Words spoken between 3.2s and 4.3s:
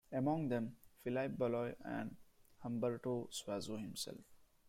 Suazo himself.